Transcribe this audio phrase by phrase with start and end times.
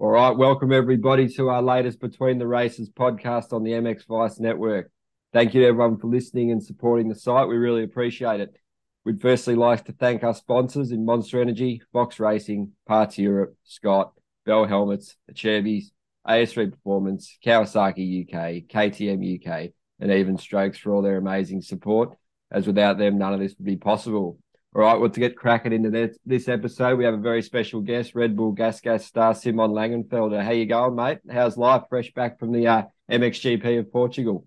[0.00, 4.40] All right, welcome everybody to our latest Between the Races podcast on the MX Vice
[4.40, 4.90] Network.
[5.34, 7.48] Thank you to everyone for listening and supporting the site.
[7.48, 8.56] We really appreciate it.
[9.04, 14.14] We'd firstly like to thank our sponsors in Monster Energy, Fox Racing, Parts Europe, Scott,
[14.46, 15.90] Bell Helmets, the Acerbis,
[16.26, 22.16] AS3 Performance, Kawasaki UK, KTM UK, and even Strokes for all their amazing support.
[22.50, 24.38] As without them, none of this would be possible.
[24.72, 27.80] All right, well, to get cracking into this, this episode, we have a very special
[27.80, 30.44] guest, Red Bull Gas Gas star Simon Langenfelder.
[30.44, 31.18] How you going, mate?
[31.28, 31.82] How's life?
[31.88, 34.46] Fresh back from the uh, MXGP of Portugal.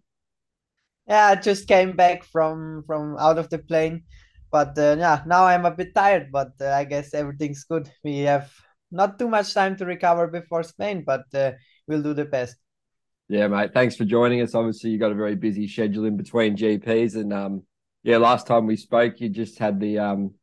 [1.10, 4.04] Yeah, I just came back from from out of the plane,
[4.50, 7.92] but uh, yeah, now I'm a bit tired, but uh, I guess everything's good.
[8.02, 8.50] We have
[8.92, 11.52] not too much time to recover before Spain, but uh,
[11.86, 12.56] we'll do the best.
[13.28, 13.74] Yeah, mate.
[13.74, 14.56] Thanks for joining us.
[14.56, 17.64] Obviously, you got a very busy schedule in between GPs, and um,
[18.04, 20.34] yeah, last time we spoke, you just had the um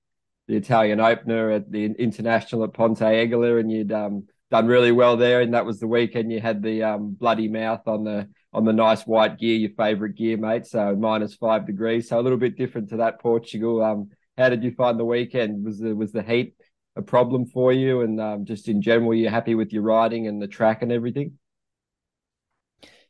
[0.48, 5.16] the Italian opener at the international at Ponte Egola, and you'd um done really well
[5.16, 5.40] there.
[5.40, 8.72] And that was the weekend you had the um bloody mouth on the on the
[8.72, 10.66] nice white gear, your favourite gear, mate.
[10.66, 13.82] So minus five degrees, so a little bit different to that Portugal.
[13.82, 15.64] Um, how did you find the weekend?
[15.64, 16.54] Was the was the heat
[16.96, 18.00] a problem for you?
[18.00, 21.38] And um, just in general, you happy with your riding and the track and everything?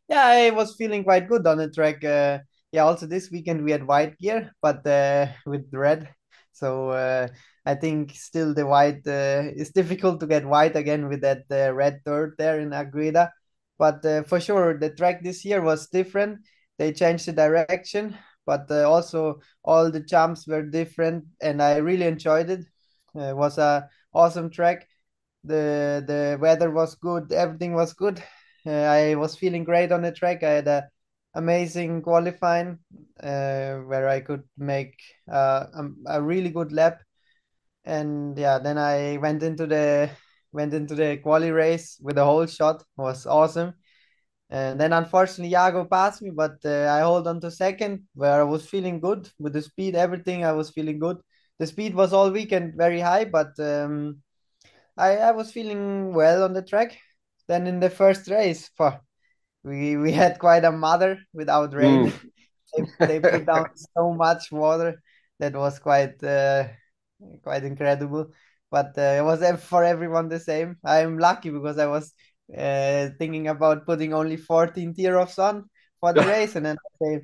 [0.09, 2.03] Yeah, I was feeling quite good on the track.
[2.05, 2.41] Uh
[2.73, 6.09] yeah, also this weekend we had white gear, but uh, with red.
[6.53, 7.29] So uh,
[7.65, 11.73] I think still the white uh, is difficult to get white again with that uh,
[11.75, 13.31] red dirt there in Agueda.
[13.79, 16.41] But uh, for sure, the track this year was different.
[16.79, 22.07] They changed the direction, but uh, also all the jumps were different, and I really
[22.07, 22.61] enjoyed it.
[23.15, 24.87] it was a awesome track.
[25.45, 27.33] the The weather was good.
[27.33, 28.23] Everything was good.
[28.67, 30.43] I was feeling great on the track.
[30.43, 30.91] I had a
[31.35, 32.79] amazing qualifying
[33.23, 34.95] uh, where I could make
[35.31, 37.01] uh, a, a, really good lap.
[37.85, 40.11] And yeah, then I went into the
[40.53, 42.81] went into the quali race with a whole shot.
[42.81, 43.75] It was awesome.
[44.51, 48.45] And then unfortunately Jago passed me, but uh, I hold on to second where I
[48.45, 50.45] was feeling good with the speed, everything.
[50.45, 51.19] I was feeling good.
[51.61, 54.23] The speed was all weekend very high, but um,
[54.97, 56.99] I I was feeling well on the track.
[57.47, 59.01] Then in the first race, for
[59.63, 62.13] we we had quite a mother without rain.
[62.13, 62.31] Mm.
[62.99, 63.67] they, they put down
[63.97, 65.03] so much water
[65.39, 66.69] that was quite uh,
[67.43, 68.33] quite incredible.
[68.71, 70.77] But uh, it was for everyone the same.
[70.85, 72.15] I'm lucky because I was
[72.57, 75.65] uh, thinking about putting only 14 tier of sun
[76.01, 77.21] for the race, and then I say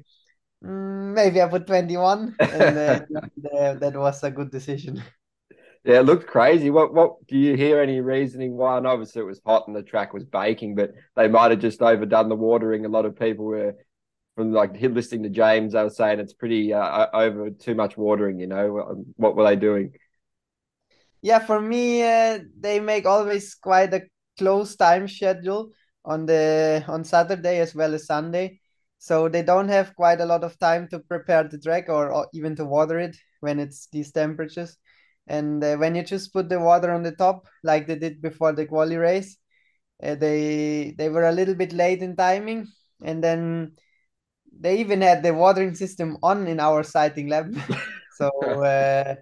[0.65, 5.03] mm, maybe I put 21, and that was a good decision.
[5.87, 6.69] Yeah, it looked crazy.
[6.69, 8.77] What what do you hear any reasoning why?
[8.77, 11.81] And obviously it was hot and the track was baking, but they might have just
[11.81, 12.85] overdone the watering.
[12.85, 13.77] A lot of people were
[14.35, 18.41] from like listening to James, they were saying it's pretty uh, over too much watering.
[18.41, 19.93] You know, what were they doing?
[21.23, 24.03] Yeah, for me, uh, they make always quite a
[24.39, 25.71] close time schedule
[26.05, 28.61] on the on Saturday as well as Sunday,
[28.99, 32.27] so they don't have quite a lot of time to prepare the track or, or
[32.35, 34.77] even to water it when it's these temperatures
[35.27, 38.53] and uh, when you just put the water on the top like they did before
[38.53, 39.39] the quali race
[40.03, 42.69] uh, they they were a little bit late in timing.
[43.03, 43.73] And then
[44.59, 47.57] they even had the watering system on in our sighting lab.
[48.17, 49.17] So uh,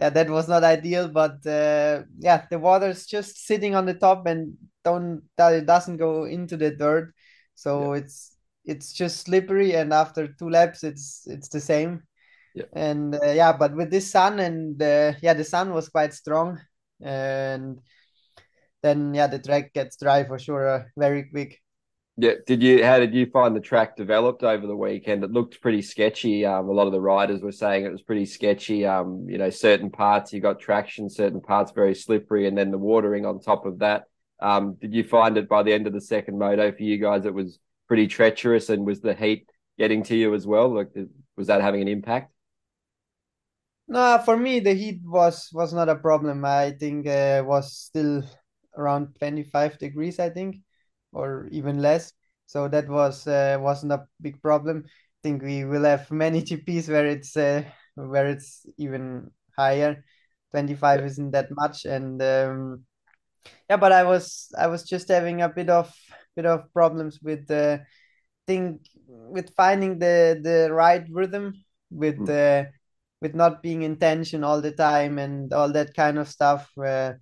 [0.00, 4.26] yeah that was not ideal but uh, yeah the water's just sitting on the top
[4.26, 7.14] and don't that it doesn't go into the dirt.
[7.54, 8.00] So yeah.
[8.00, 12.02] it's it's just slippery and after two laps it's it's the same
[12.54, 12.64] yeah.
[12.72, 16.60] And uh, yeah, but with this sun and uh, yeah, the sun was quite strong,
[17.00, 17.78] and
[18.82, 21.60] then yeah, the track gets dry for sure, uh, very quick.
[22.18, 22.34] Yeah.
[22.46, 22.84] Did you?
[22.84, 25.24] How did you find the track developed over the weekend?
[25.24, 26.44] It looked pretty sketchy.
[26.44, 28.84] Um, a lot of the riders were saying it was pretty sketchy.
[28.84, 32.78] Um, you know, certain parts you got traction, certain parts very slippery, and then the
[32.78, 34.04] watering on top of that.
[34.40, 37.24] Um, did you find it by the end of the second moto for you guys?
[37.24, 37.58] It was
[37.88, 39.48] pretty treacherous, and was the heat
[39.78, 40.74] getting to you as well?
[40.74, 40.90] Like,
[41.36, 42.31] was that having an impact?
[43.92, 46.46] No, for me the heat was was not a problem.
[46.46, 48.24] I think uh, was still
[48.74, 50.64] around 25 degrees, I think,
[51.12, 52.12] or even less.
[52.46, 54.84] So that was uh, wasn't a big problem.
[54.88, 60.02] I think we will have many GPs where it's uh, where it's even higher.
[60.52, 62.84] 25 isn't that much, and um,
[63.68, 65.92] yeah, but I was I was just having a bit of
[66.34, 67.84] bit of problems with the uh,
[68.46, 71.52] thing with finding the the right rhythm
[71.90, 72.32] with the.
[72.32, 72.68] Mm.
[72.68, 72.70] Uh,
[73.22, 76.68] with not being in tension all the time and all that kind of stuff.
[76.76, 77.14] I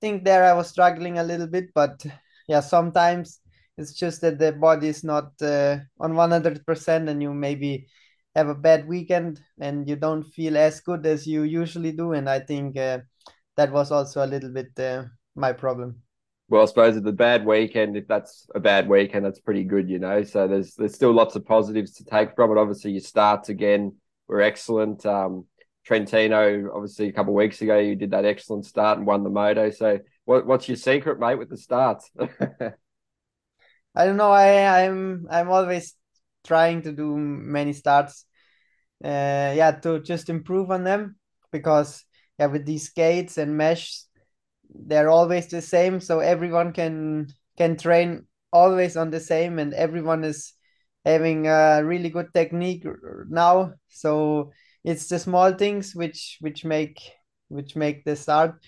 [0.00, 2.06] think there I was struggling a little bit, but
[2.46, 3.40] yeah, sometimes
[3.76, 7.88] it's just that the body is not uh, on 100% and you maybe
[8.36, 12.12] have a bad weekend and you don't feel as good as you usually do.
[12.12, 13.00] And I think uh,
[13.56, 16.02] that was also a little bit uh, my problem.
[16.48, 17.96] well, I suppose it's a bad weekend.
[17.96, 20.22] If that's a bad weekend, that's pretty good, you know.
[20.22, 22.58] So there's there's still lots of positives to take from it.
[22.58, 23.96] Obviously, you starts again
[24.28, 25.04] were excellent.
[25.06, 25.46] Um,
[25.84, 29.30] Trentino, obviously, a couple of weeks ago, you did that excellent start and won the
[29.30, 29.70] moto.
[29.70, 32.10] So, what, what's your secret, mate, with the starts?
[33.94, 34.30] I don't know.
[34.30, 35.94] I I'm I'm always
[36.46, 38.24] trying to do many starts.
[39.02, 41.16] Uh, yeah, to just improve on them
[41.52, 42.04] because
[42.38, 44.02] yeah, with these gates and mesh,
[44.68, 50.22] they're always the same, so everyone can can train always on the same, and everyone
[50.22, 50.52] is
[51.08, 52.84] having a really good technique
[53.28, 53.74] now.
[53.88, 54.52] So
[54.84, 57.00] it's the small things which which make
[57.48, 58.60] which make the start.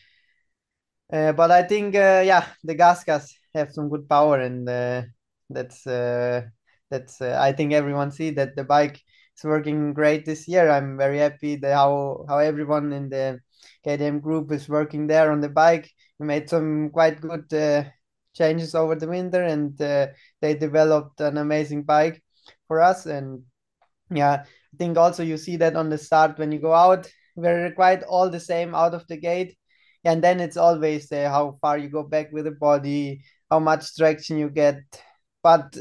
[1.12, 5.02] Uh, but I think uh, yeah, the Gasgas have some good power, and uh,
[5.48, 6.42] that's uh,
[6.90, 9.00] that's uh, I think everyone see that the bike
[9.36, 10.70] is working great this year.
[10.70, 13.40] I'm very happy that how how everyone in the
[13.84, 15.90] KTM group is working there on the bike.
[16.18, 17.84] We made some quite good uh,
[18.34, 22.22] changes over the winter, and they developed an amazing bike
[22.70, 23.06] for us.
[23.06, 23.42] And
[24.12, 27.72] yeah, I think also you see that on the start when you go out, we're
[27.72, 29.56] quite all the same out of the gate.
[30.04, 33.96] And then it's always uh, how far you go back with the body, how much
[33.96, 34.82] traction you get,
[35.42, 35.76] but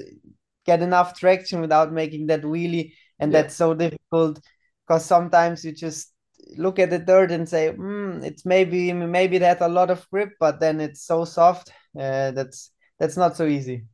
[0.65, 2.93] get enough traction without making that wheelie.
[3.19, 3.43] And yeah.
[3.43, 4.39] that's so difficult
[4.87, 6.11] because sometimes you just
[6.57, 10.09] look at the dirt and say, mm, it's maybe maybe it has a lot of
[10.09, 11.69] grip, but then it's so soft.
[11.93, 13.85] Uh, that's that's not so easy.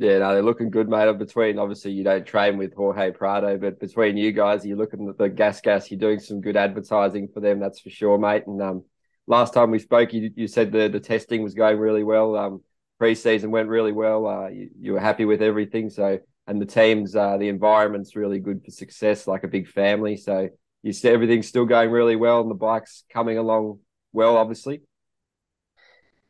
[0.00, 1.12] Yeah, no, they're looking good, mate.
[1.18, 5.18] Between obviously you don't train with Jorge Prado, but between you guys, you're looking at
[5.18, 5.90] the gas gas.
[5.90, 8.46] You're doing some good advertising for them, that's for sure, mate.
[8.46, 8.84] And um,
[9.26, 12.34] last time we spoke, you you said the the testing was going really well.
[12.34, 12.62] Um,
[12.98, 14.26] preseason went really well.
[14.26, 18.38] Uh, you, you were happy with everything, so and the teams, uh, the environment's really
[18.38, 20.16] good for success, like a big family.
[20.16, 20.48] So
[20.82, 23.80] you see everything's still going really well, and the bike's coming along
[24.14, 24.80] well, obviously.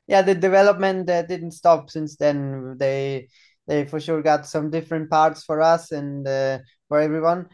[0.09, 2.77] Yeah, the development uh, didn't stop since then.
[2.77, 3.29] They
[3.71, 6.59] they for sure got some different parts for us and uh,
[6.89, 7.49] for everyone.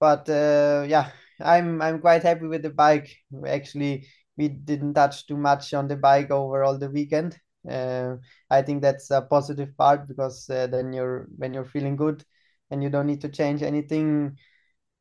[0.00, 1.10] But uh, yeah,
[1.40, 3.16] I'm I'm quite happy with the bike.
[3.46, 7.38] Actually, we didn't touch too much on the bike over all the weekend.
[7.68, 8.16] Uh,
[8.50, 12.24] I think that's a positive part because uh, then you're when you're feeling good
[12.70, 14.38] and you don't need to change anything.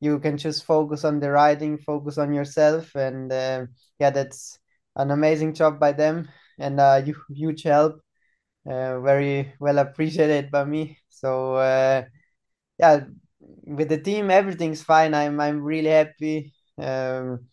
[0.02, 3.68] You can just focus on the riding, focus on yourself, and uh,
[4.00, 4.60] yeah, that's
[4.96, 6.30] an amazing job by them
[6.60, 8.02] and a huge help
[8.66, 10.98] very well appreciated by me.
[11.10, 12.04] So uh,
[12.80, 13.06] yeah,
[13.40, 15.14] with the team, everything's fine.
[15.14, 16.54] I'm I'm really happy.
[16.78, 17.48] Um,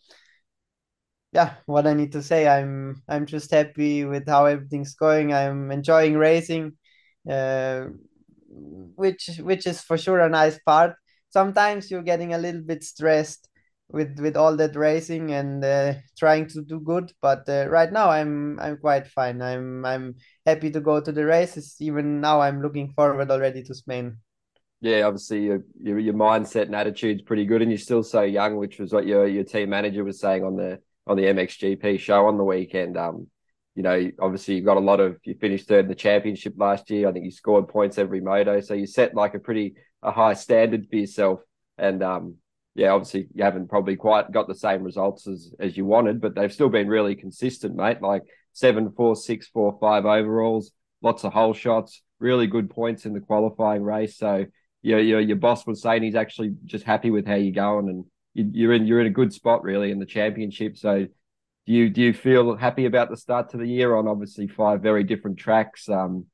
[1.33, 5.33] yeah, what I need to say, I'm I'm just happy with how everything's going.
[5.33, 6.73] I'm enjoying racing,
[7.29, 7.87] uh,
[8.51, 10.95] which which is for sure a nice part.
[11.31, 13.49] Sometimes you're getting a little bit stressed
[13.93, 17.13] with with all that racing and uh, trying to do good.
[17.21, 19.43] But uh, right now, I'm I'm quite fine.
[19.43, 20.17] I'm I'm
[20.47, 21.77] happy to go to the races.
[21.81, 24.19] Even now, I'm looking forward already to Spain.
[24.81, 28.57] Yeah, obviously your, your your mindset and attitude's pretty good, and you're still so young,
[28.57, 32.27] which was what your your team manager was saying on the on the MXGP show
[32.27, 32.97] on the weekend.
[32.97, 33.29] Um,
[33.75, 36.91] you know, obviously you've got a lot of you finished third in the championship last
[36.91, 37.09] year.
[37.09, 40.35] I think you scored points every moto, so you set like a pretty a high
[40.35, 41.41] standard for yourself.
[41.79, 42.37] And um,
[42.75, 46.35] yeah, obviously you haven't probably quite got the same results as as you wanted, but
[46.35, 48.01] they've still been really consistent, mate.
[48.01, 48.23] Like
[48.53, 50.73] seven, four, six, four, five overalls,
[51.03, 54.17] lots of hole shots, really good points in the qualifying race.
[54.17, 54.47] So
[54.83, 58.05] yeah, your your boss was saying he's actually just happy with how you're going, and
[58.35, 60.79] you, are in you're in a good spot really in the championship.
[60.79, 61.07] So
[61.67, 64.81] do you do you feel happy about the start to the year on obviously five
[64.81, 65.89] very different tracks?
[65.89, 66.27] Um,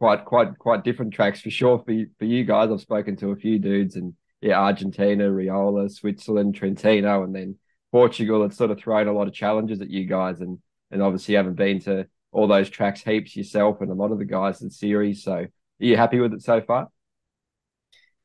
[0.00, 2.70] quite quite quite different tracks for sure for for you guys.
[2.70, 7.56] I've spoken to a few dudes and yeah, Argentina, Riola, Switzerland, Trentino, and then
[7.90, 8.44] Portugal.
[8.44, 10.58] It's sort of thrown a lot of challenges at you guys, and
[10.90, 14.18] and obviously you haven't been to all those tracks heaps yourself, and a lot of
[14.18, 15.24] the guys in the series.
[15.24, 16.88] So, are you happy with it so far?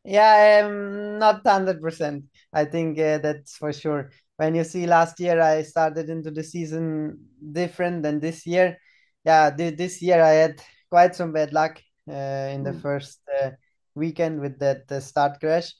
[0.03, 2.25] Yeah, I'm not hundred percent.
[2.51, 4.11] I think uh, that's for sure.
[4.37, 7.19] When you see last year, I started into the season
[7.51, 8.77] different than this year.
[9.23, 12.11] Yeah, this year I had quite some bad luck uh,
[12.51, 12.65] in mm.
[12.65, 13.51] the first uh,
[13.95, 15.73] weekend with that uh, start crash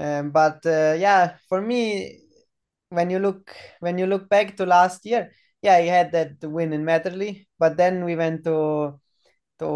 [0.00, 2.20] um, but uh, yeah, for me,
[2.90, 5.30] when you look when you look back to last year,
[5.62, 9.00] yeah, he had that win in Matterley, but then we went to
[9.58, 9.66] to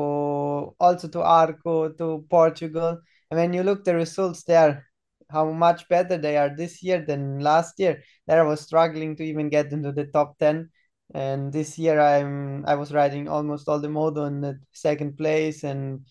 [0.80, 3.00] also to Arco to Portugal,
[3.30, 4.86] and when you look the results there,
[5.30, 8.02] how much better they are this year than last year.
[8.26, 10.70] There I was struggling to even get into the top ten,
[11.14, 15.64] and this year I'm I was riding almost all the moto in the second place,
[15.64, 16.06] and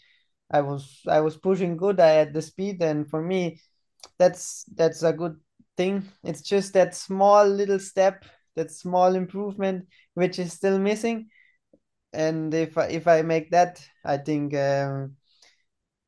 [0.52, 2.00] I was I was pushing good.
[2.00, 3.60] I had the speed, and for me
[4.18, 5.40] that's that's a good
[5.78, 6.04] thing.
[6.24, 11.30] It's just that small little step, that small improvement, which is still missing.
[12.14, 15.16] and if I, if I make that, I think um,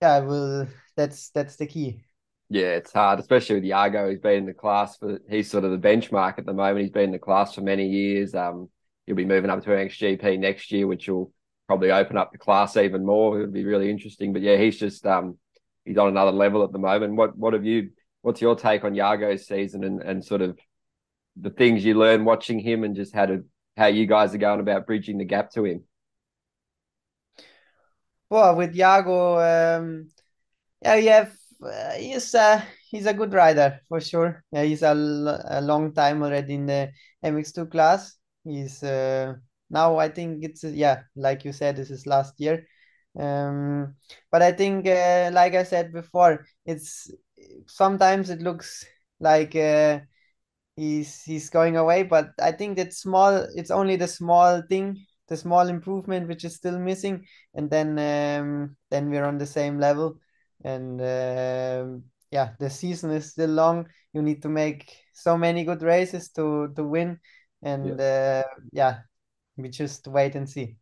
[0.01, 0.67] yeah, I will.
[0.95, 2.01] That's that's the key.
[2.49, 4.09] Yeah, it's hard, especially with Jago.
[4.09, 6.81] He's been in the class for he's sort of the benchmark at the moment.
[6.81, 8.35] He's been in the class for many years.
[8.35, 8.69] Um,
[9.05, 11.33] he'll be moving up to MXGP next year, which will
[11.67, 13.39] probably open up the class even more.
[13.39, 14.31] It'll be really interesting.
[14.31, 15.37] But yeah, he's just um
[15.85, 17.15] he's on another level at the moment.
[17.15, 20.59] What what have you what's your take on Jago's season and, and sort of
[21.39, 23.43] the things you learn watching him and just how to
[23.77, 25.83] how you guys are going about bridging the gap to him?
[28.29, 30.09] Well, with Yago, um,
[30.81, 34.43] yeah, have uh, he's uh, he's a good rider for sure.
[34.51, 34.93] Yeah, he's a,
[35.49, 36.91] a long time already in the
[37.23, 38.15] MX2 class.
[38.43, 39.35] He's uh,
[39.69, 42.65] now I think it's yeah, like you said, this is last year.
[43.17, 43.95] Um,
[44.31, 47.12] but I think, uh, like I said before, it's
[47.67, 48.86] sometimes it looks
[49.19, 50.00] like uh,
[50.75, 53.48] he's he's going away, but I think that small.
[53.55, 58.75] It's only the small thing, the small improvement which is still missing, and then um,
[58.91, 60.19] then we're on the same level
[60.63, 61.86] and uh,
[62.31, 63.88] yeah, the season is still long.
[64.13, 67.19] You need to make so many good races to to win,
[67.62, 69.00] and yeah, uh, yeah
[69.57, 70.77] we just wait and see.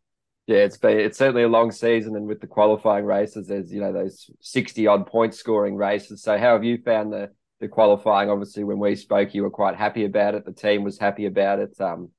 [0.47, 3.79] Yeah, it's been it's certainly a long season, and with the qualifying races, there's you
[3.79, 6.21] know those sixty odd point scoring races.
[6.21, 7.29] So, how have you found the
[7.61, 8.29] the qualifying?
[8.29, 10.45] Obviously, when we spoke, you were quite happy about it.
[10.45, 11.79] The team was happy about it.
[11.79, 12.09] Um,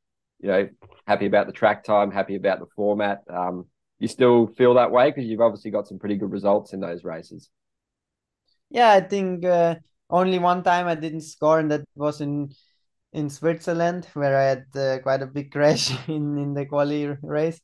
[0.40, 0.68] you know,
[1.06, 3.22] happy about the track time, happy about the format.
[3.28, 3.66] Um,
[3.98, 7.04] you still feel that way because you've obviously got some pretty good results in those
[7.04, 7.50] races.
[8.70, 9.76] Yeah, I think uh,
[10.10, 12.52] only one time I didn't score, and that was in
[13.12, 17.60] in Switzerland, where I had uh, quite a big crash in in the quali race.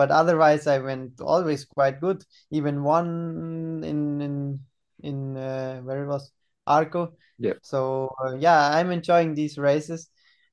[0.00, 2.24] But otherwise, I went always quite good.
[2.50, 4.60] Even one in in
[5.02, 6.32] in uh, where it was
[6.66, 7.12] Arco.
[7.38, 7.60] Yeah.
[7.60, 10.08] So uh, yeah, I'm enjoying these races.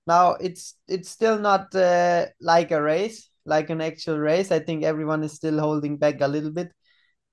[0.06, 4.52] Now it's it's still not uh, like a race like an actual race.
[4.52, 6.74] I think everyone is still holding back a little bit,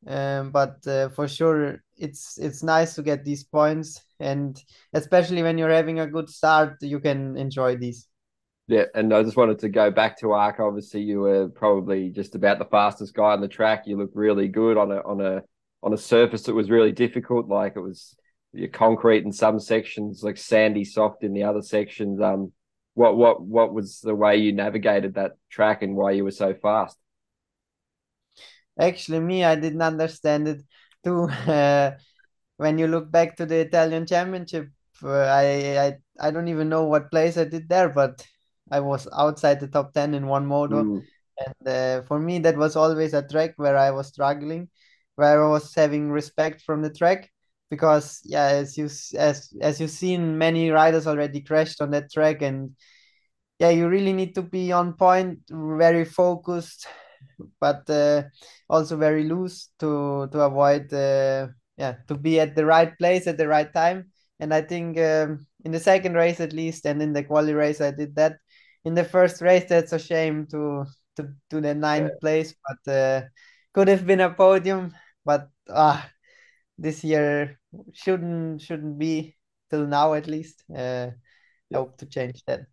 [0.07, 4.55] um, but uh, for sure it's it's nice to get these points, and
[4.93, 8.07] especially when you're having a good start, you can enjoy these.
[8.67, 10.59] Yeah, and I just wanted to go back to Arc.
[10.59, 13.83] Obviously, you were probably just about the fastest guy on the track.
[13.87, 15.43] You looked really good on a on a
[15.83, 17.47] on a surface that was really difficult.
[17.47, 18.17] Like it was
[18.73, 22.21] concrete in some sections, like sandy soft in the other sections.
[22.23, 22.53] Um,
[22.95, 26.55] what what what was the way you navigated that track and why you were so
[26.55, 26.97] fast?
[28.79, 30.63] Actually, me, I didn't understand it
[31.05, 31.29] too.
[32.57, 34.69] When you look back to the Italian Championship,
[35.03, 38.25] uh, I, I I don't even know what place I did there, but
[38.71, 41.03] I was outside the top ten in one moto, mm.
[41.39, 44.69] and uh, for me that was always a track where I was struggling,
[45.17, 47.31] where I was having respect from the track
[47.71, 48.87] because yeah, as you
[49.19, 52.77] as as you've seen, many riders already crashed on that track, and
[53.59, 56.87] yeah, you really need to be on point, very focused,
[57.61, 58.23] but uh,
[58.69, 63.39] also very loose to to avoid uh, yeah to be at the right place at
[63.39, 64.11] the right time.
[64.41, 67.81] And I think um, in the second race at least, and in the quali race,
[67.81, 68.39] I did that.
[68.85, 70.87] In the first race, that's a shame to
[71.17, 72.21] to to the ninth yeah.
[72.21, 73.23] place, but uh,
[73.73, 74.95] could have been a podium.
[75.25, 76.09] But ah,
[76.79, 77.59] this year
[77.93, 79.37] shouldn't shouldn't be
[79.71, 80.63] till now at least.
[80.71, 81.11] Uh,
[81.71, 81.79] yeah.
[81.79, 82.67] Hope to change that.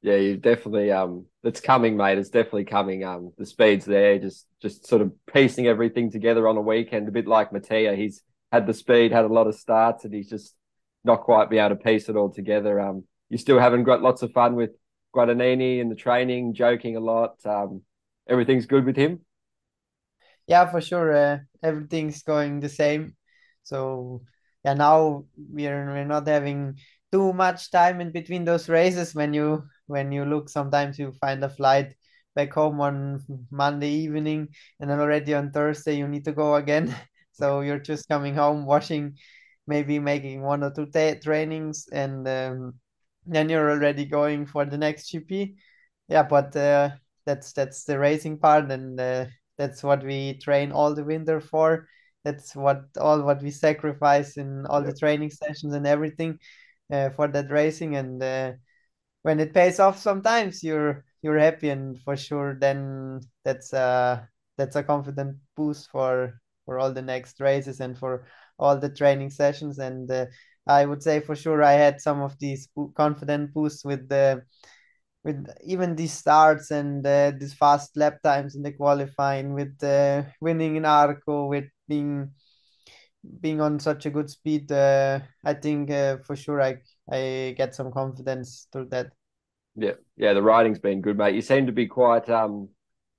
[0.00, 2.18] Yeah, you definitely um it's coming, mate.
[2.18, 3.04] It's definitely coming.
[3.04, 7.12] Um the speed's there, just just sort of piecing everything together on a weekend, a
[7.12, 7.96] bit like Mattia.
[7.96, 8.22] He's
[8.52, 10.54] had the speed, had a lot of starts, and he's just
[11.04, 12.80] not quite be able to piece it all together.
[12.80, 14.70] Um you still haven't got lots of fun with
[15.14, 17.44] Guadagnini and the training, joking a lot.
[17.46, 17.82] Um
[18.28, 19.20] everything's good with him.
[20.46, 21.12] Yeah, for sure.
[21.14, 23.16] Uh, everything's going the same.
[23.62, 24.22] So
[24.64, 26.78] yeah, now we're we're not having
[27.12, 29.14] too much time in between those races.
[29.14, 31.94] When you when you look, sometimes you find a flight
[32.34, 34.48] back home on Monday evening,
[34.80, 36.94] and then already on Thursday you need to go again.
[37.32, 39.16] so you're just coming home, washing,
[39.66, 40.86] maybe making one or two
[41.22, 42.74] trainings, and um,
[43.28, 45.56] then you're already going for the next GP.
[46.08, 46.90] Yeah, but uh,
[47.26, 49.26] that's that's the racing part, and uh,
[49.58, 51.88] that's what we train all the winter for.
[52.24, 56.38] That's what all what we sacrifice in all the training sessions and everything
[56.92, 57.96] uh, for that racing.
[57.96, 58.52] And uh,
[59.22, 61.70] when it pays off sometimes you're you're happy.
[61.70, 67.40] And for sure then that's a that's a confident boost for for all the next
[67.40, 68.26] races and for
[68.58, 69.78] all the training sessions.
[69.78, 70.26] And uh,
[70.68, 74.42] i would say for sure i had some of these confident boosts with the
[75.24, 80.22] with even these starts and uh, these fast lap times in the qualifying with uh,
[80.40, 82.30] winning in arco with being
[83.40, 86.78] being on such a good speed, uh, I think uh, for sure I
[87.10, 89.12] I get some confidence through that.
[89.76, 91.34] Yeah, yeah, the riding's been good, mate.
[91.34, 92.70] You seem to be quite um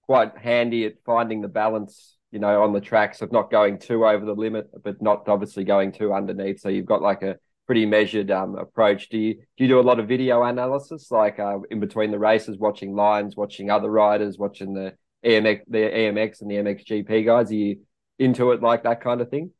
[0.03, 4.05] quite handy at finding the balance, you know, on the tracks of not going too
[4.05, 6.59] over the limit, but not obviously going too underneath.
[6.59, 9.09] So you've got like a pretty measured um, approach.
[9.09, 12.19] Do you do you do a lot of video analysis, like uh, in between the
[12.19, 14.93] races, watching lines, watching other riders, watching the
[15.25, 17.51] AMX, the AMX and the MXGP guys?
[17.51, 17.81] Are you
[18.17, 19.51] into it like that kind of thing?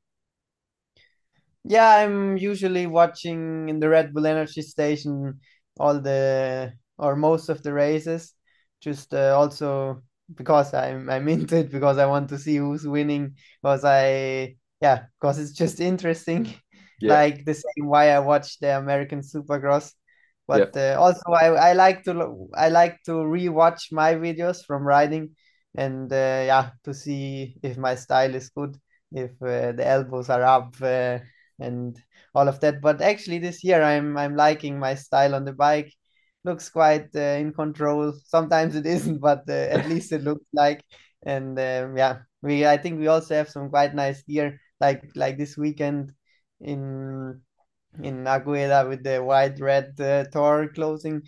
[1.63, 5.39] Yeah, I'm usually watching in the Red Bull Energy Station
[5.79, 8.33] all the or most of the races.
[8.81, 10.01] Just uh, also
[10.35, 15.05] because I'm I'm into it because I want to see who's winning because I yeah
[15.19, 16.53] because it's just interesting.
[17.01, 17.13] Yeah.
[17.13, 19.93] Like the same way I watch the American Supercross.
[20.45, 20.97] But yeah.
[20.97, 25.29] uh, also I, I like to I like to rewatch my videos from riding
[25.77, 28.75] and uh, yeah to see if my style is good
[29.13, 31.19] if uh, the elbows are up uh,
[31.59, 32.01] and
[32.33, 32.81] all of that.
[32.81, 35.93] But actually, this year I'm I'm liking my style on the bike.
[36.49, 38.13] Looks quite uh, in control.
[38.25, 40.83] Sometimes it isn't, but uh, at least it looks like.
[41.23, 45.37] And um, yeah, we I think we also have some quite nice gear, like like
[45.37, 46.13] this weekend
[46.59, 47.41] in
[48.01, 51.21] in Agueda with the white red uh, Thor clothing.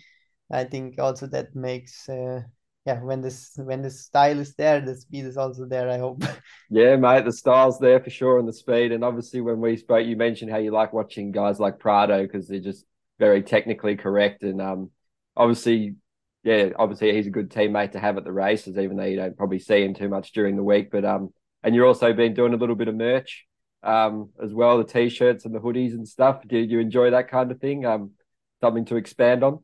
[0.50, 2.40] I think also that makes uh,
[2.84, 5.88] yeah, when this when the style is there, the speed is also there.
[5.88, 6.24] I hope.
[6.70, 8.92] Yeah, mate, the style's there for sure, and the speed.
[8.92, 12.48] And obviously, when we spoke, you mentioned how you like watching guys like Prado because
[12.48, 12.86] they're just
[13.18, 14.42] very technically correct.
[14.42, 14.90] And um,
[15.36, 15.96] obviously,
[16.42, 19.36] yeah, obviously he's a good teammate to have at the races, even though you don't
[19.36, 20.90] probably see him too much during the week.
[20.90, 23.46] But um, and you're also been doing a little bit of merch,
[23.82, 26.46] um, as well, the t-shirts and the hoodies and stuff.
[26.46, 27.84] Do you enjoy that kind of thing?
[27.86, 28.12] Um,
[28.60, 29.60] something to expand on.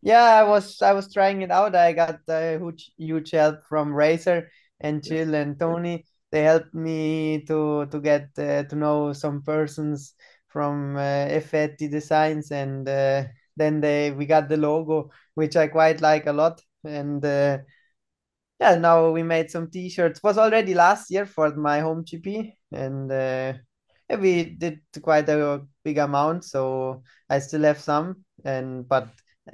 [0.00, 1.76] Yeah, I was I was trying it out.
[1.76, 4.50] I got a huge huge help from Racer
[4.80, 6.04] and Jill and Tony.
[6.32, 10.14] They helped me to to get uh, to know some persons
[10.48, 13.24] from uh, Effetti Designs, and uh,
[13.56, 16.62] then they we got the logo, which I quite like a lot.
[16.84, 17.58] And uh,
[18.60, 20.22] yeah, now we made some T-shirts.
[20.22, 23.54] Was already last year for my home GP, and uh,
[24.08, 26.44] yeah, we did quite a big amount.
[26.44, 29.08] So I still have some, and but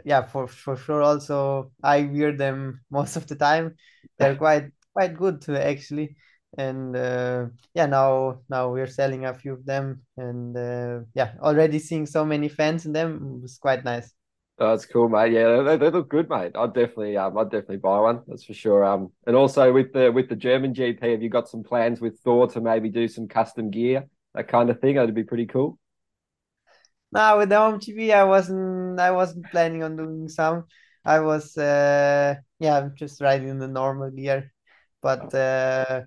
[0.04, 1.02] yeah, for for sure.
[1.02, 3.76] Also, I wear them most of the time.
[4.18, 6.16] They're quite quite good actually.
[6.56, 11.78] And uh, yeah, now now we're selling a few of them, and uh, yeah, already
[11.78, 14.12] seeing so many fans in them was quite nice.
[14.60, 15.32] Oh, that's cool, mate.
[15.32, 16.52] Yeah, they, they look good, mate.
[16.56, 18.22] I'd definitely, um, I'd definitely buy one.
[18.26, 18.84] That's for sure.
[18.84, 22.18] Um, and also with the with the German GP, have you got some plans with
[22.20, 24.96] Thor to maybe do some custom gear, that kind of thing?
[24.96, 25.78] That'd be pretty cool.
[27.12, 30.66] Now with the home GP, I wasn't I wasn't planning on doing some.
[31.04, 34.52] I was uh yeah, just riding the normal gear.
[35.00, 36.04] But uh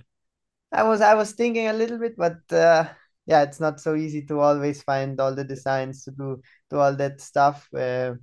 [0.71, 2.89] I was I was thinking a little bit, but uh
[3.25, 6.95] yeah, it's not so easy to always find all the designs to do do all
[6.95, 7.67] that stuff.
[7.73, 8.15] Uh,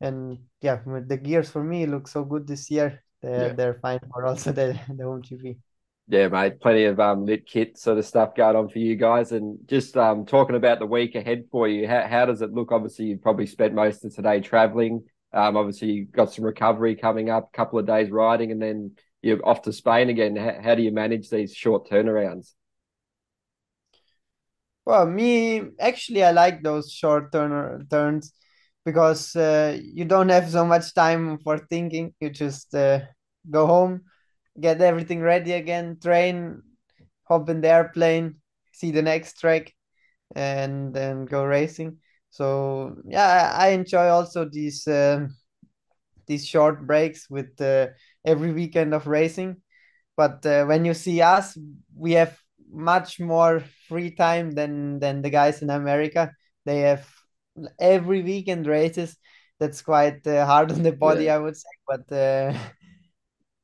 [0.00, 3.02] and yeah, the gears for me look so good this year.
[3.22, 3.52] They're yeah.
[3.54, 5.58] they're fine for also the the home GP.
[6.08, 9.32] Yeah, mate, plenty of um, lit kit sort of stuff going on for you guys.
[9.32, 12.72] And just um, talking about the week ahead for you, how, how does it look?
[12.72, 15.04] Obviously, you've probably spent most of today traveling.
[15.32, 18.92] Um, obviously, you've got some recovery coming up, a couple of days riding, and then
[19.22, 20.36] you're off to Spain again.
[20.36, 22.52] How, how do you manage these short turnarounds?
[24.84, 28.32] Well, me, actually, I like those short turn turns
[28.84, 32.14] because uh, you don't have so much time for thinking.
[32.20, 33.00] You just uh,
[33.48, 34.02] go home
[34.60, 36.62] get everything ready again, train,
[37.24, 38.36] hop in the airplane,
[38.72, 39.72] see the next track,
[40.34, 41.98] and then go racing.
[42.30, 45.26] So yeah, I enjoy also these uh,
[46.26, 47.88] these short breaks with uh,
[48.24, 49.56] every weekend of racing.
[50.16, 51.56] But uh, when you see us,
[51.96, 52.38] we have
[52.70, 56.32] much more free time than than the guys in America.
[56.64, 57.08] They have
[57.78, 59.16] every weekend races.
[59.58, 61.36] That's quite uh, hard on the body, yeah.
[61.36, 61.68] I would say.
[61.86, 62.54] But uh,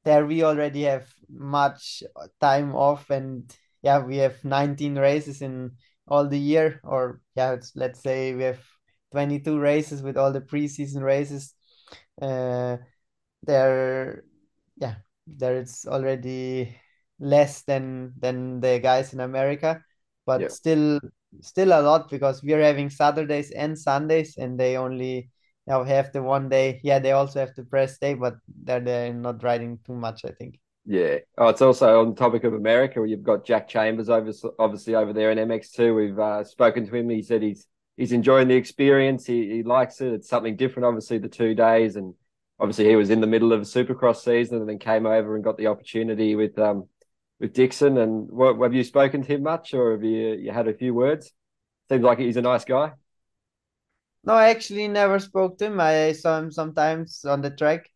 [0.04, 2.02] there we already have much
[2.40, 5.72] time off and yeah we have 19 races in
[6.06, 8.60] all the year or yeah let's say we have
[9.12, 11.54] 22 races with all the preseason races
[12.22, 12.76] uh
[13.42, 14.24] there
[14.80, 14.94] yeah
[15.26, 16.74] there it's already
[17.20, 19.82] less than than the guys in america
[20.24, 20.48] but yeah.
[20.48, 21.00] still
[21.40, 25.30] still a lot because we're having saturdays and sundays and they only
[25.68, 26.80] now have the one day.
[26.82, 30.30] Yeah, they also have the press day, but they're, they're not riding too much, I
[30.30, 30.58] think.
[30.86, 31.18] Yeah.
[31.36, 32.98] Oh, it's also on the topic of America.
[32.98, 35.94] Where you've got Jack Chambers over, obviously over there in MX2.
[35.94, 37.10] We've uh, spoken to him.
[37.10, 37.66] He said he's
[37.98, 39.26] he's enjoying the experience.
[39.26, 40.14] He, he likes it.
[40.14, 41.96] It's something different, obviously, the two days.
[41.96, 42.14] And
[42.58, 45.44] obviously, he was in the middle of a supercross season and then came over and
[45.44, 46.88] got the opportunity with um
[47.40, 47.98] with Dixon.
[47.98, 50.94] And what, have you spoken to him much or have you, you had a few
[50.94, 51.32] words?
[51.88, 52.92] Seems like he's a nice guy.
[54.24, 55.80] No, I actually never spoke to him.
[55.80, 57.88] I saw him sometimes on the track.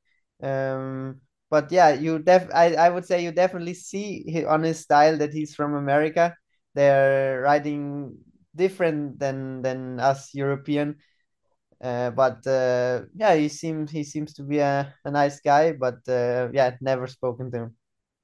[0.42, 1.20] Um,
[1.50, 5.32] but yeah, you def I, I would say you definitely see on his style that
[5.32, 6.34] he's from America.
[6.74, 8.16] They're riding
[8.56, 10.96] different than than us European.
[11.82, 15.72] Uh, but uh, yeah, he seems he seems to be a, a nice guy.
[15.72, 17.76] But uh, yeah, never spoken to him.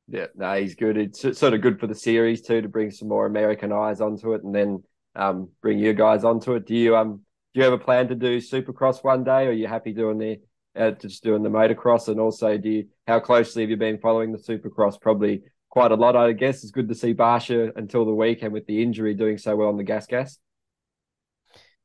[0.07, 0.97] Yeah, no, he's good.
[0.97, 4.33] It's sort of good for the series too to bring some more American eyes onto
[4.35, 4.83] it, and then
[5.15, 6.67] um, bring you guys onto it.
[6.67, 9.53] Do you um do you have a plan to do Supercross one day, or are
[9.53, 10.41] you happy doing the
[10.77, 12.09] uh, just doing the motocross?
[12.09, 15.01] And also, do you how closely have you been following the Supercross?
[15.01, 16.63] Probably quite a lot, I guess.
[16.63, 19.77] It's good to see Barcia until the weekend with the injury doing so well on
[19.77, 20.39] the gas gas.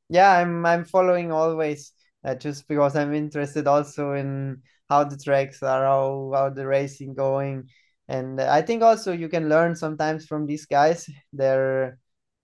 [0.08, 1.92] Yeah, I'm I'm following always
[2.24, 7.14] uh, just because I'm interested also in how the tracks are, how how the racing
[7.14, 7.68] going
[8.08, 11.08] and I think also you can learn sometimes from these guys.
[11.32, 11.98] They're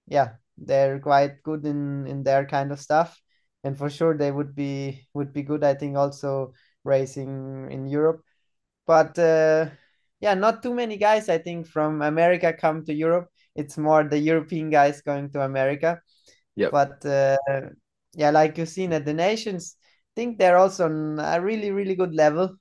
[0.09, 3.20] yeah, they're quite good in in their kind of stuff,
[3.64, 5.64] and for sure they would be would be good.
[5.64, 8.23] I think also racing in Europe,
[8.87, 9.70] but uh,
[10.20, 11.29] yeah, not too many guys.
[11.29, 13.29] I think from America come to Europe.
[13.57, 16.01] It's more the European guys going to America.
[16.56, 16.68] Yeah.
[16.70, 17.36] But uh,
[18.14, 21.94] yeah, like you've seen at the nations, I think they're also on a really really
[21.94, 22.56] good level.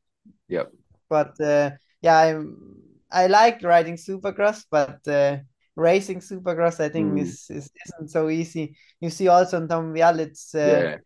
[0.47, 0.65] Yeah.
[1.09, 1.71] But uh,
[2.01, 2.79] yeah, I'm
[3.11, 5.37] I like riding supercross, but uh,
[5.75, 7.21] racing supercross I think mm.
[7.21, 8.75] is, is isn't so easy.
[9.01, 10.97] You see also in Tom Vialle, it's uh, yeah.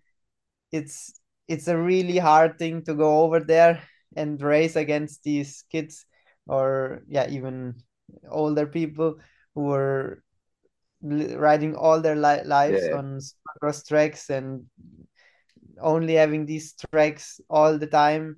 [0.72, 3.82] it's it's a really hard thing to go over there
[4.16, 6.06] and race against these kids
[6.48, 7.76] or yeah even
[8.30, 9.16] older people
[9.56, 10.24] who are
[11.04, 12.98] riding all their li- lives yeah.
[12.98, 13.20] on
[13.60, 14.66] cross tracks and
[15.82, 18.38] only having these tracks all the time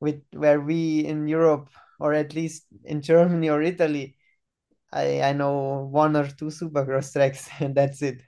[0.00, 4.16] with where we in Europe or at least in Germany or Italy,
[4.92, 8.22] I I know one or two supercross tracks and that's it.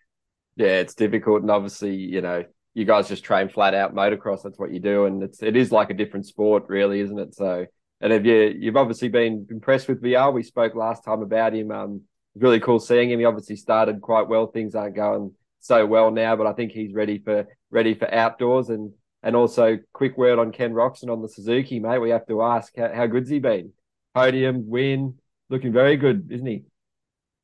[0.56, 4.42] Yeah, it's difficult, and obviously, you know, you guys just train flat out motocross.
[4.42, 7.34] That's what you do, and it's it is like a different sport, really, isn't it?
[7.34, 7.66] So,
[8.00, 11.70] and have you you've obviously been impressed with VR We spoke last time about him.
[11.70, 12.02] Um,
[12.38, 13.18] really cool seeing him.
[13.18, 14.46] He obviously started quite well.
[14.46, 18.70] Things aren't going so well now, but I think he's ready for ready for outdoors
[18.70, 21.98] and and also, quick word on Ken Roczen on the Suzuki, mate.
[21.98, 23.72] We have to ask how, how good's he been?
[24.14, 25.18] Podium, win,
[25.50, 26.64] looking very good, isn't he?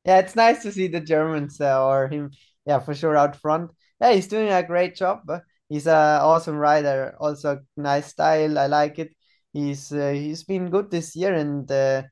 [0.04, 2.30] Yeah, it's nice to see the Germans uh, or him,
[2.64, 3.72] yeah, for sure out front.
[4.00, 5.22] Yeah, he's doing a great job.
[5.68, 8.58] He's an awesome rider, also nice style.
[8.58, 9.14] I like it.
[9.52, 12.02] He's uh, he's been good this year and uh,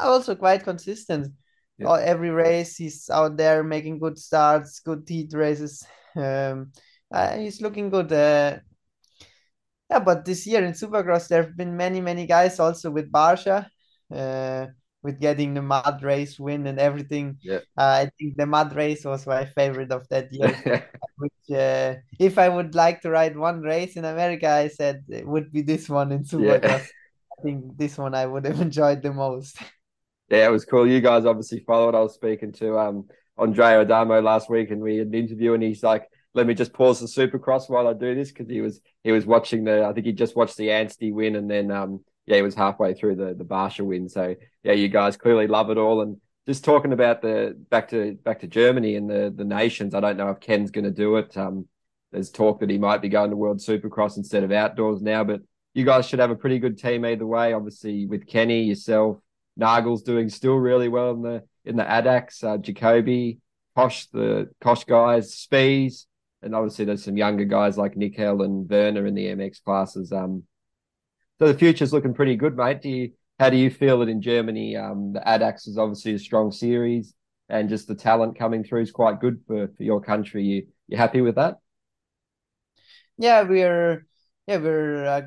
[0.00, 1.28] also quite consistent.
[1.78, 1.94] Yeah.
[2.00, 5.86] Every race he's out there making good starts, good heat races.
[6.16, 6.72] Um,
[7.12, 8.12] uh, he's looking good.
[8.12, 8.58] Uh,
[9.90, 13.66] yeah, but this year in Supercross, there have been many, many guys also with Barcia.
[14.14, 14.66] uh,
[15.02, 17.38] with getting the mud race win and everything.
[17.42, 17.60] Yeah.
[17.78, 20.58] Uh, I think the mud race was my favorite of that year.
[21.18, 25.26] which, uh, if I would like to ride one race in America, I said it
[25.26, 26.62] would be this one in Supercross.
[26.64, 26.86] Yeah.
[27.38, 29.58] I think this one I would have enjoyed the most.
[30.28, 30.86] Yeah, it was cool.
[30.86, 31.94] You guys obviously followed.
[31.94, 33.08] I was speaking to um
[33.38, 36.74] Andrea Adamo last week, and we had an interview, and he's like, let me just
[36.74, 39.92] pause the supercross while I do this because he was he was watching the I
[39.94, 43.16] think he just watched the Anstie win and then um yeah he was halfway through
[43.16, 46.92] the the Barcia win so yeah you guys clearly love it all and just talking
[46.92, 50.38] about the back to back to Germany and the the nations I don't know if
[50.40, 51.66] Ken's going to do it um
[52.12, 55.40] there's talk that he might be going to World Supercross instead of outdoors now but
[55.72, 59.18] you guys should have a pretty good team either way obviously with Kenny yourself
[59.56, 63.38] Nagel's doing still really well in the in the ADAC uh, Jacoby
[63.76, 66.06] Kosh the Kosh guys Spees,
[66.42, 70.12] and obviously there's some younger guys like Nickel and Werner in the MX classes.
[70.12, 70.44] Um,
[71.38, 72.80] so the future's looking pretty good, mate.
[72.80, 74.76] Do you, how do you feel it in Germany?
[74.76, 77.12] Um, the ADAC is obviously a strong series,
[77.50, 80.44] and just the talent coming through is quite good for, for your country.
[80.44, 81.56] You you happy with that?
[83.18, 84.06] Yeah, we're
[84.46, 85.22] yeah we're uh,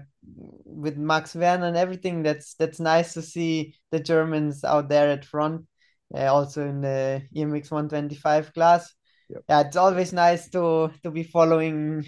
[0.65, 2.23] with Max Werner and everything.
[2.23, 5.65] That's that's nice to see the Germans out there at front.
[6.13, 8.93] Uh, also in the EMX 125 class
[9.29, 9.43] Yep.
[9.47, 12.05] Yeah, it's always nice to to be following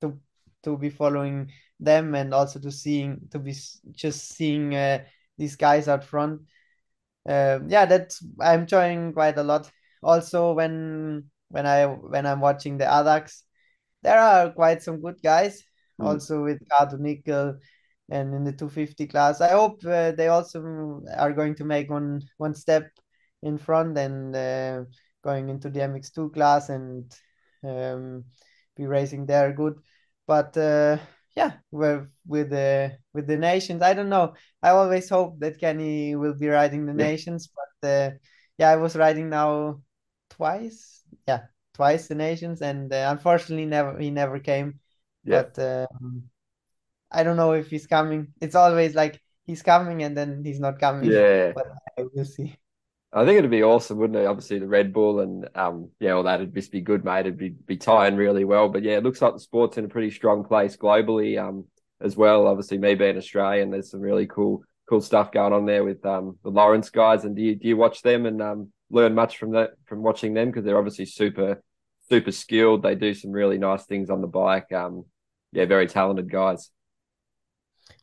[0.00, 0.18] to
[0.64, 3.54] to be following them and also to seeing to be
[3.92, 5.04] just seeing uh,
[5.38, 6.42] these guys out front.
[7.28, 9.70] Uh, yeah, that's I'm enjoying quite a lot.
[10.02, 13.30] Also, when when I when I'm watching the ADAC,
[14.02, 15.62] there are quite some good guys.
[16.00, 16.06] Mm.
[16.06, 17.58] Also with Kato Nickel
[18.10, 19.40] and in the 250 class.
[19.40, 22.90] I hope uh, they also are going to make one one step
[23.42, 24.84] in front and uh,
[25.22, 27.12] going into the MX2 class and
[27.62, 28.24] um,
[28.76, 29.78] be racing there good.
[30.26, 30.98] But uh,
[31.36, 34.34] yeah, with with the with the nations, I don't know.
[34.62, 37.10] I always hope that Kenny will be riding the yeah.
[37.10, 38.10] nations, but uh,
[38.58, 39.80] yeah, I was riding now
[40.30, 41.02] twice.
[41.28, 41.42] Yeah,
[41.74, 44.80] twice the nations, and uh, unfortunately, never he never came.
[45.24, 45.44] Yeah.
[45.54, 46.24] But um,
[47.10, 48.28] I don't know if he's coming.
[48.40, 51.10] It's always like he's coming and then he's not coming.
[51.10, 51.52] Yeah.
[51.54, 51.66] But
[52.14, 52.56] we'll see.
[53.12, 54.26] I think it'd be awesome, wouldn't it?
[54.26, 57.20] Obviously, the Red Bull and um, yeah, all that'd just be good, mate.
[57.20, 58.68] It'd be be tying really well.
[58.68, 61.66] But yeah, it looks like the sport's in a pretty strong place globally, um,
[62.00, 62.48] as well.
[62.48, 66.38] Obviously, me being Australian, there's some really cool cool stuff going on there with um
[66.42, 67.24] the Lawrence guys.
[67.24, 70.34] And do you do you watch them and um learn much from that from watching
[70.34, 71.62] them because they're obviously super
[72.08, 72.82] super skilled.
[72.82, 74.72] They do some really nice things on the bike.
[74.72, 75.04] Um,
[75.54, 76.70] yeah, very talented guys.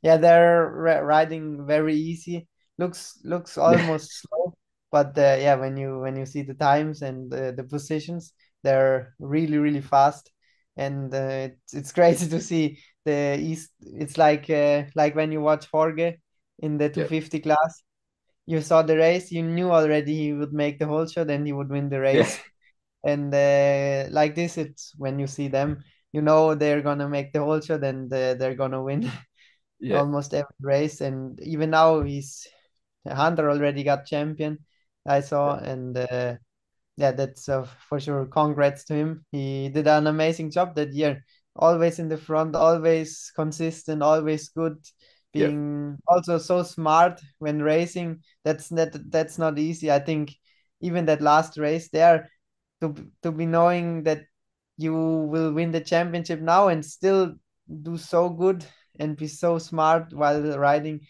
[0.02, 0.70] Yeah, they're
[1.04, 2.48] riding very easy.
[2.78, 4.54] Looks looks almost slow,
[4.92, 8.34] but uh, yeah, when you when you see the times and uh, the positions,
[8.64, 10.32] they're really really fast,
[10.78, 13.72] and uh, it's it's crazy to see the east.
[13.82, 16.18] It's like uh, like when you watch Jorge
[16.60, 17.44] in the 250 yep.
[17.44, 17.84] class.
[18.48, 21.54] You saw the race, you knew already he would make the whole shot and he
[21.54, 22.38] would win the race.
[22.38, 22.44] Yeah
[23.04, 27.40] and uh, like this it's when you see them you know they're gonna make the
[27.40, 29.10] whole shot and uh, they're gonna win
[29.80, 29.98] yeah.
[29.98, 32.48] almost every race and even now he's
[33.08, 34.60] hunter already got champion
[35.08, 35.70] i saw yeah.
[35.70, 36.36] and uh,
[36.98, 41.24] yeah that's uh, for sure congrats to him he did an amazing job that year
[41.56, 44.78] always in the front always consistent always good
[45.34, 46.14] being yeah.
[46.14, 50.34] also so smart when racing that's not that's not easy i think
[50.82, 52.30] even that last race there
[52.82, 54.24] to to be knowing that
[54.78, 57.36] you will win the championship now and still
[57.82, 58.66] do so good
[59.00, 61.02] and be so smart while riding.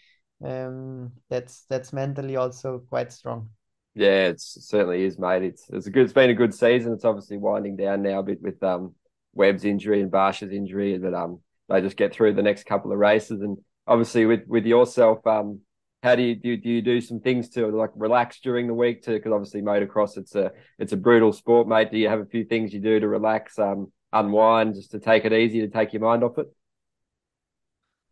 [0.44, 3.50] Um that's that's mentally also quite strong.
[3.94, 5.42] Yeah it certainly is mate.
[5.42, 6.92] It's it's a good it's been a good season.
[6.92, 8.94] It's obviously winding down now a bit with um
[9.34, 12.98] webb's injury and Barcia's injury but um they just get through the next couple of
[12.98, 13.40] races.
[13.40, 15.60] And obviously with with yourself um
[16.02, 16.56] how do you do?
[16.56, 19.02] Do you do some things to like relax during the week?
[19.04, 21.92] To because obviously motocross, it's a it's a brutal sport, mate.
[21.92, 25.24] Do you have a few things you do to relax, um, unwind, just to take
[25.24, 26.46] it easy, to take your mind off it?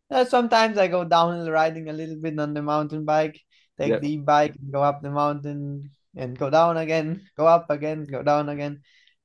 [0.09, 3.40] Uh, sometimes I go downhill riding a little bit on the mountain bike,
[3.79, 4.00] take yep.
[4.00, 8.48] the bike, go up the mountain, and go down again, go up again, go down
[8.48, 8.83] again.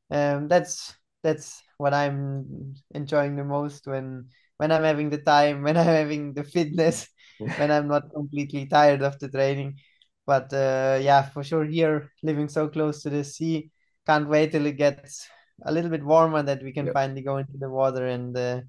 [0.09, 5.77] Um, that's that's what I'm enjoying the most when when I'm having the time, when
[5.77, 9.79] I'm having the fitness when I'm not completely tired of the training.
[10.25, 13.71] But uh, yeah, for sure, here living so close to the sea,
[14.05, 15.27] can't wait till it gets
[15.63, 16.93] a little bit warmer that we can yep.
[16.93, 18.61] finally go into the water and uh,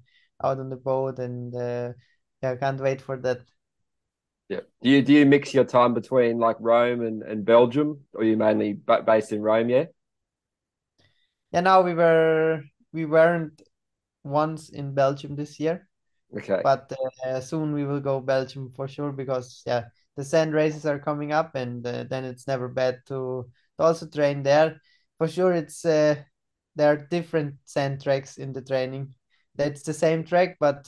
[0.43, 1.19] out on the boat.
[1.19, 1.93] And uh,
[2.43, 3.41] yeah, can't wait for that.
[4.49, 4.61] Yeah.
[4.81, 8.37] Do you do you mix your time between like Rome and, and Belgium, or you
[8.37, 9.69] mainly based in Rome?
[9.69, 9.85] Yeah.
[11.51, 11.61] Yeah.
[11.61, 12.61] Now we were
[12.93, 13.61] we weren't
[14.23, 15.86] once in Belgium this year,
[16.35, 16.61] Okay.
[16.63, 16.91] But
[17.25, 19.85] uh, soon we will go Belgium for sure because yeah,
[20.15, 24.07] the sand races are coming up, and uh, then it's never bad to, to also
[24.07, 24.81] train there.
[25.17, 26.15] For sure, it's uh,
[26.75, 29.13] there are different sand tracks in the training.
[29.55, 30.87] That's the same track, but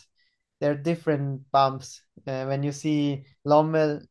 [0.60, 2.02] there are different bumps.
[2.28, 4.02] Uh, when you see Lommel,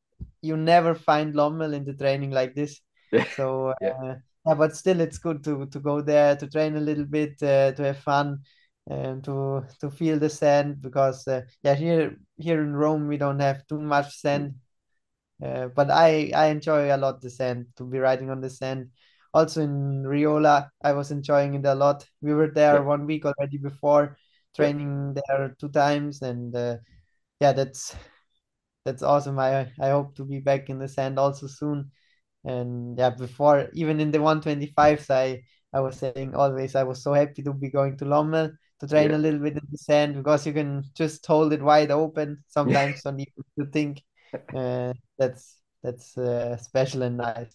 [0.40, 2.80] you never find Lommel in the training like this.
[3.10, 3.24] Yeah.
[3.36, 3.88] So yeah.
[3.88, 4.14] Uh,
[4.46, 7.72] yeah, but still, it's good to to go there to train a little bit, uh,
[7.72, 8.40] to have fun
[8.88, 13.40] and to to feel the sand because uh, yeah here here in Rome we don't
[13.40, 14.54] have too much sand.
[15.44, 18.90] Uh, but I I enjoy a lot the sand to be riding on the sand.
[19.34, 22.06] Also in Riola I was enjoying it a lot.
[22.22, 22.80] We were there yeah.
[22.80, 24.16] one week already before
[24.56, 26.76] training there two times and uh,
[27.40, 27.94] yeah that's
[28.84, 29.38] that's awesome.
[29.38, 31.90] I I hope to be back in the sand also soon.
[32.44, 35.42] And yeah before even in the 125s I
[35.74, 39.10] I was saying always I was so happy to be going to Lommel to train
[39.10, 39.16] yeah.
[39.16, 42.44] a little bit in the sand because you can just hold it wide open.
[42.46, 44.02] Sometimes don't even to think.
[44.54, 47.50] Uh, that's that's uh, special and nice.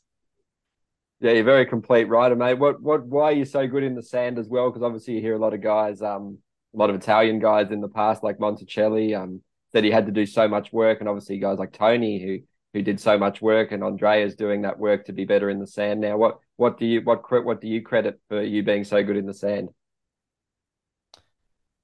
[1.19, 2.55] Yeah, you're very complete rider, mate.
[2.57, 4.69] What what why are you so good in the sand as well?
[4.69, 6.39] Because obviously you hear a lot of guys, um,
[6.73, 10.12] a lot of Italian guys in the past, like Monticelli, um, said he had to
[10.12, 12.39] do so much work, and obviously guys like Tony who
[12.73, 15.67] who did so much work, and Andrea's doing that work to be better in the
[15.67, 16.17] sand now.
[16.17, 19.25] What what do you what what do you credit for you being so good in
[19.25, 19.69] the sand?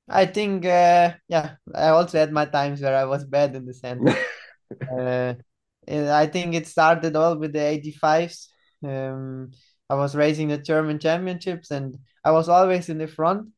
[0.10, 3.74] I think, uh, yeah, I also had my times where I was bad in the
[3.74, 4.10] sand.
[4.92, 5.34] uh,
[5.88, 8.48] I think it started all with the 85s.
[8.84, 9.52] Um,
[9.90, 13.50] I was racing the German championships and I was always in the front.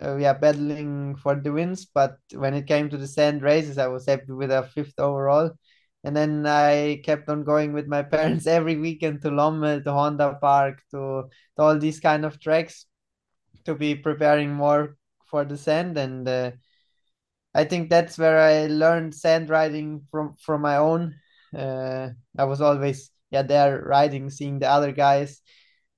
[0.00, 1.86] Uh, yeah, battling for the wins.
[1.86, 5.50] But when it came to the sand races, I was happy with a fifth overall.
[6.04, 10.38] And then I kept on going with my parents every weekend to Lommel, to Honda
[10.40, 11.24] Park, to,
[11.56, 12.86] to all these kind of tracks
[13.64, 14.96] to be preparing more
[15.34, 16.52] for the sand and uh,
[17.56, 21.16] I think that's where I learned sand riding from from my own.
[21.52, 25.42] Uh, I was always yeah there riding, seeing the other guys,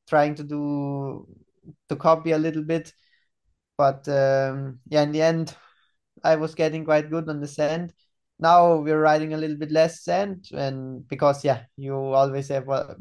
[0.09, 1.29] trying to do
[1.91, 2.95] to copy a little bit,
[3.77, 5.55] but um, yeah, in the end,
[6.25, 7.93] I was getting quite good on the sand.
[8.39, 12.95] now we're riding a little bit less sand, and because yeah, you always have uh,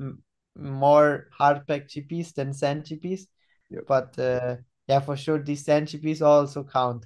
[0.56, 3.28] more hard pack GPs than sand GPs.
[3.72, 3.84] Yep.
[3.88, 7.06] But uh, yeah, for sure, these GPs also count.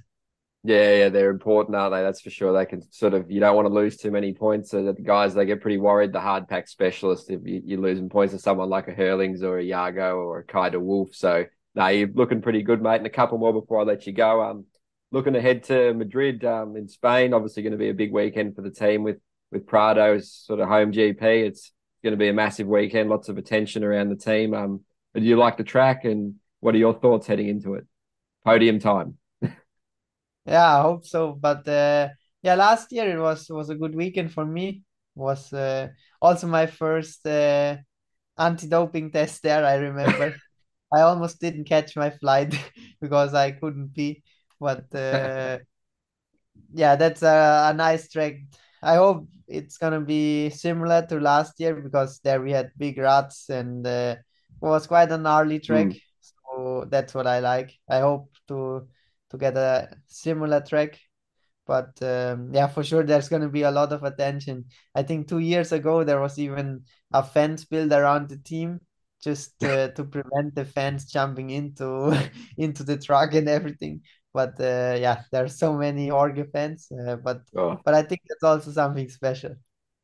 [0.62, 2.02] Yeah, yeah, they're important, aren't they?
[2.02, 2.52] That's for sure.
[2.52, 4.70] They can sort of you don't want to lose too many points.
[4.70, 6.12] So that the guys they get pretty worried.
[6.12, 9.58] The hard pack specialist, if you, you're losing points to someone like a Herlings or
[9.58, 11.14] a Jago or a Kay de Wolf.
[11.14, 12.96] So no, you're looking pretty good, mate.
[12.96, 14.42] And a couple more before I let you go.
[14.42, 14.66] Um,
[15.12, 17.32] looking ahead to Madrid, um, in Spain.
[17.32, 19.18] Obviously, going to be a big weekend for the team with
[19.50, 21.22] with Prado's sort of home GP.
[21.22, 23.08] It's going to be a massive weekend.
[23.08, 24.52] Lots of attention around the team.
[24.52, 26.04] Um, do you like the track?
[26.04, 27.86] And what are your thoughts heading into it?
[28.44, 29.18] Podium time.
[30.46, 31.32] Yeah, I hope so.
[31.32, 32.08] But uh,
[32.42, 34.82] yeah, last year it was was a good weekend for me.
[35.14, 35.88] Was uh,
[36.20, 37.76] also my first uh,
[38.38, 39.64] anti-doping test there.
[39.64, 40.34] I remember.
[40.94, 42.54] I almost didn't catch my flight
[43.00, 44.22] because I couldn't pee.
[44.60, 45.58] But uh,
[46.72, 48.34] yeah, that's a, a nice track.
[48.82, 53.48] I hope it's gonna be similar to last year because there we had big ruts
[53.48, 55.92] and uh, it was quite a gnarly track.
[55.92, 56.00] Mm.
[56.60, 57.78] So that's what I like.
[57.88, 58.88] I hope to
[59.30, 60.98] to get a similar track.
[61.66, 64.66] But um, yeah, for sure, there's going to be a lot of attention.
[64.94, 68.80] I think two years ago, there was even a fence built around the team
[69.22, 72.12] just uh, to prevent the fans jumping into
[72.58, 74.02] into the truck and everything.
[74.34, 76.90] But uh, yeah, there are so many Jorge fans.
[76.92, 77.78] Uh, but oh.
[77.84, 79.54] but I think that's also something special.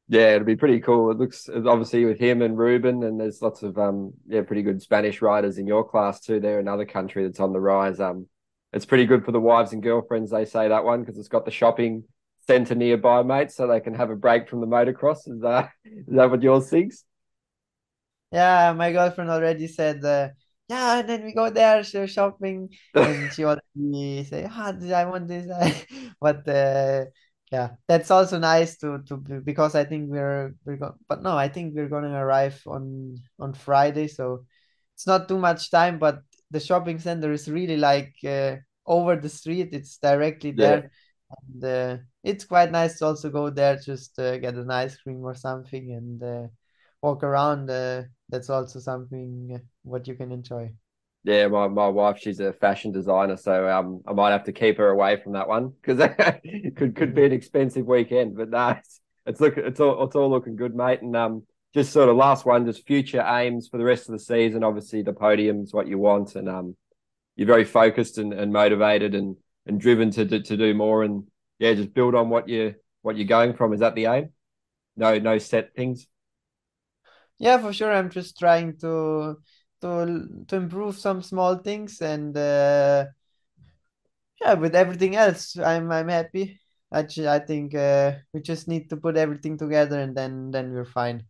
[0.08, 1.10] Yeah, it'll be pretty cool.
[1.10, 4.80] It looks obviously with him and Ruben, and there's lots of um yeah pretty good
[4.80, 6.38] Spanish riders in your class too.
[6.38, 7.98] They're another country that's on the rise.
[7.98, 8.28] Um,
[8.72, 10.30] it's pretty good for the wives and girlfriends.
[10.30, 12.04] They say that one because it's got the shopping
[12.46, 15.28] centre nearby, mate, so they can have a break from the motocross.
[15.28, 17.04] Is that is that what yours thinks?
[18.32, 20.04] Yeah, my girlfriend already said.
[20.04, 20.28] Uh,
[20.68, 25.28] yeah, and then we go there, so shopping, and she already say, ah, I want
[25.28, 25.46] this,
[26.20, 27.04] but uh,
[27.52, 31.48] yeah, that's also nice to to because I think we're we're going, but no, I
[31.48, 34.44] think we're gonna arrive on on Friday, so
[34.94, 38.56] it's not too much time, but the shopping center is really like uh,
[38.87, 39.70] over the street.
[39.72, 40.90] It's directly there.
[41.48, 45.24] And uh, it's quite nice to also go there, just uh, get an ice cream
[45.24, 46.48] or something and uh,
[47.02, 47.68] walk around.
[47.68, 50.72] Uh, that's also something what you can enjoy.
[51.26, 54.78] Yeah, my, my wife, she's a fashion designer, so um, I might have to keep
[54.78, 58.36] her away from that one because it could could be an expensive weekend.
[58.36, 61.02] But no, it's, it's look it's all it's all looking good, mate.
[61.02, 61.42] And um,
[61.74, 64.62] just sort of last one, just future aims for the rest of the season.
[64.62, 66.76] Obviously, the podium is what you want, and um,
[67.34, 69.34] you're very focused and, and motivated and
[69.66, 71.02] and driven to, to to do more.
[71.02, 71.24] And
[71.58, 73.72] yeah, just build on what you what you're going from.
[73.72, 74.30] Is that the aim?
[74.96, 76.06] No, no set things.
[77.38, 77.92] Yeah, for sure.
[77.92, 79.38] I'm just trying to
[79.80, 83.06] to to improve some small things, and uh,
[84.40, 86.60] yeah, with everything else, I'm I'm happy.
[86.92, 90.84] Actually, I think uh, we just need to put everything together, and then then we're
[90.84, 91.24] fine.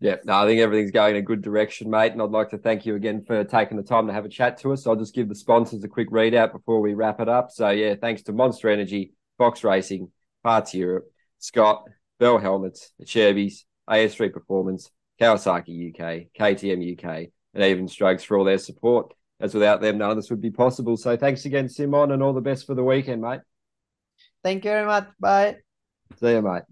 [0.00, 2.12] Yeah, no, I think everything's going in a good direction, mate.
[2.12, 4.58] And I'd like to thank you again for taking the time to have a chat
[4.58, 4.86] to us.
[4.86, 7.50] I'll just give the sponsors a quick readout before we wrap it up.
[7.50, 10.12] So, yeah, thanks to Monster Energy, Fox Racing,
[10.44, 11.10] Parts Europe,
[11.40, 11.82] Scott,
[12.20, 14.88] Bell Helmets, the Chevys, as3 Performance,
[15.20, 19.14] Kawasaki UK, KTM UK, and even Strokes for all their support.
[19.40, 20.96] As without them, none of this would be possible.
[20.96, 23.40] So, thanks again, Simon, and all the best for the weekend, mate.
[24.42, 25.08] Thank you very much.
[25.20, 25.58] Bye.
[26.18, 26.62] See you, mate.